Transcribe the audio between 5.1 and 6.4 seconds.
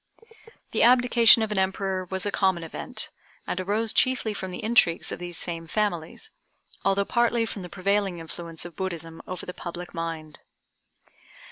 of these same families,